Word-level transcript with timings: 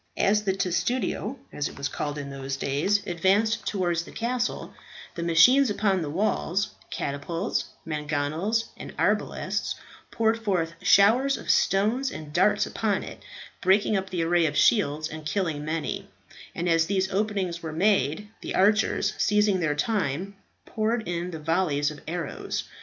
As 0.17 0.45
the 0.45 0.53
testudo, 0.53 1.37
as 1.53 1.67
it 1.69 1.77
was 1.77 1.87
called 1.87 2.17
in 2.17 2.31
those 2.31 2.57
days, 2.57 3.05
advanced 3.05 3.67
towards 3.67 4.01
the 4.03 4.11
castle, 4.11 4.73
the 5.13 5.21
machines 5.21 5.69
upon 5.69 6.01
the 6.01 6.09
walls 6.09 6.71
catapults, 6.89 7.65
mangonels, 7.85 8.69
and 8.75 8.97
arbalasts 8.97 9.75
poured 10.09 10.43
forth 10.43 10.73
showers 10.81 11.37
of 11.37 11.51
stones 11.51 12.09
and 12.11 12.33
darts 12.33 12.65
upon 12.65 13.03
it, 13.03 13.21
breaking 13.61 13.95
up 13.95 14.09
the 14.09 14.23
array 14.23 14.47
of 14.47 14.57
shields 14.57 15.07
and 15.07 15.27
killing 15.27 15.63
many; 15.63 16.07
and 16.55 16.67
as 16.67 16.87
these 16.87 17.11
openings 17.11 17.61
were 17.61 17.71
made, 17.71 18.27
the 18.41 18.55
archers, 18.55 19.13
seizing 19.19 19.59
their 19.59 19.75
time, 19.75 20.33
poured 20.65 21.07
in 21.07 21.29
volleys 21.43 21.91
of 21.91 22.01
arrows. 22.07 22.63